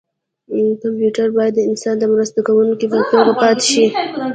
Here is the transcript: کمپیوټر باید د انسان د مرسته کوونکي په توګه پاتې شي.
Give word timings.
کمپیوټر 0.81 1.27
باید 1.37 1.53
د 1.55 1.59
انسان 1.69 1.95
د 1.99 2.03
مرسته 2.13 2.39
کوونکي 2.47 2.85
په 2.93 2.99
توګه 3.11 3.33
پاتې 3.41 3.65
شي. 3.71 3.85